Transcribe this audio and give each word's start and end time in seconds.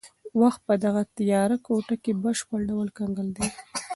وخت 0.41 0.59
په 0.67 0.73
دغه 0.83 1.01
تیاره 1.17 1.57
کوټه 1.65 1.95
کې 2.03 2.11
په 2.15 2.21
بشپړ 2.23 2.59
ډول 2.69 2.87
کنګل 2.97 3.27
دی. 3.37 3.47